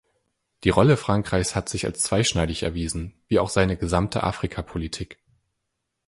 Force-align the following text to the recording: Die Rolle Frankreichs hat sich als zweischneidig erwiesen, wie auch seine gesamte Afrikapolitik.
Die 0.63 0.71
Rolle 0.71 0.97
Frankreichs 0.97 1.53
hat 1.55 1.69
sich 1.69 1.85
als 1.85 2.01
zweischneidig 2.01 2.63
erwiesen, 2.63 3.21
wie 3.27 3.37
auch 3.37 3.49
seine 3.51 3.77
gesamte 3.77 4.23
Afrikapolitik. 4.23 5.19